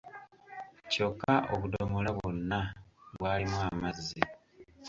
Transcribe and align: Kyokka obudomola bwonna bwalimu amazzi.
Kyokka 0.91 1.33
obudomola 1.53 2.09
bwonna 2.17 2.59
bwalimu 3.15 3.57
amazzi. 3.69 4.21